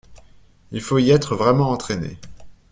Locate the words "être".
1.11-1.35